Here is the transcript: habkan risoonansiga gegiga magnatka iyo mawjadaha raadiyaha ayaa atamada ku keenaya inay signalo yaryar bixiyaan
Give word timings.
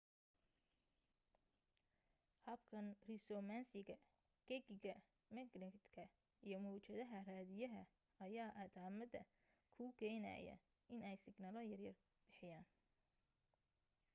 habkan 2.49 2.85
risoonansiga 3.09 3.97
gegiga 4.47 4.95
magnatka 5.35 6.03
iyo 6.47 6.57
mawjadaha 6.65 7.17
raadiyaha 7.29 7.83
ayaa 8.25 8.51
atamada 8.63 9.21
ku 9.75 9.83
keenaya 9.99 10.55
inay 10.95 11.15
signalo 11.25 11.59
yaryar 11.71 11.97
bixiyaan 12.23 12.67